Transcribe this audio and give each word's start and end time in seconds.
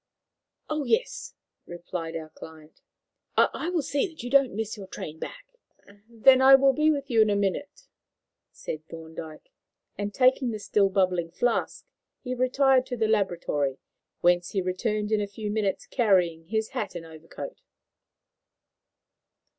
"Oh 0.67 0.83
yes," 0.83 1.35
replied 1.67 2.15
our 2.15 2.31
client; 2.31 2.81
"I 3.37 3.69
will 3.69 3.83
see 3.83 4.07
that 4.07 4.23
you 4.23 4.31
don't 4.31 4.55
miss 4.55 4.75
your 4.75 4.87
train 4.87 5.19
back." 5.19 5.45
"Then 6.09 6.41
I 6.41 6.55
will 6.55 6.73
be 6.73 6.89
with 6.89 7.11
you 7.11 7.21
in 7.21 7.29
a 7.29 7.35
minute," 7.35 7.87
said 8.51 8.83
Thorndyke; 8.87 9.51
and, 9.99 10.11
taking 10.11 10.49
the 10.49 10.57
still 10.57 10.89
bubbling 10.89 11.29
flask, 11.29 11.85
he 12.23 12.33
retired 12.33 12.87
to 12.87 12.97
the 12.97 13.07
laboratory, 13.07 13.77
whence 14.21 14.53
he 14.53 14.61
returned 14.63 15.11
in 15.11 15.21
a 15.21 15.27
few 15.27 15.51
minutes 15.51 15.85
carrying 15.85 16.45
his 16.45 16.69
hat 16.69 16.95
and 16.95 17.05
overcoat. 17.05 17.61